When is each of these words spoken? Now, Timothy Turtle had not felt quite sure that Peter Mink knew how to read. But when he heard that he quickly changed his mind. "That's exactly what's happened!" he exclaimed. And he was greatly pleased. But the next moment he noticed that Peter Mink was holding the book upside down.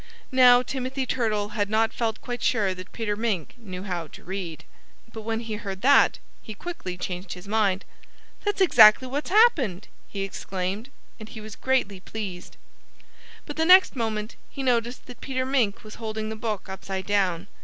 Now, 0.31 0.63
Timothy 0.63 1.05
Turtle 1.05 1.49
had 1.49 1.69
not 1.69 1.93
felt 1.93 2.21
quite 2.23 2.41
sure 2.41 2.73
that 2.73 2.91
Peter 2.91 3.15
Mink 3.15 3.53
knew 3.59 3.83
how 3.83 4.07
to 4.07 4.23
read. 4.23 4.63
But 5.13 5.21
when 5.21 5.41
he 5.41 5.53
heard 5.57 5.83
that 5.83 6.17
he 6.41 6.55
quickly 6.55 6.97
changed 6.97 7.33
his 7.33 7.47
mind. 7.47 7.85
"That's 8.43 8.61
exactly 8.61 9.07
what's 9.07 9.29
happened!" 9.29 9.89
he 10.07 10.23
exclaimed. 10.23 10.89
And 11.19 11.29
he 11.29 11.39
was 11.39 11.55
greatly 11.55 11.99
pleased. 11.99 12.57
But 13.45 13.57
the 13.57 13.63
next 13.65 13.95
moment 13.95 14.37
he 14.49 14.63
noticed 14.63 15.05
that 15.05 15.21
Peter 15.21 15.45
Mink 15.45 15.83
was 15.83 15.93
holding 16.01 16.29
the 16.29 16.35
book 16.35 16.67
upside 16.67 17.05
down. 17.05 17.45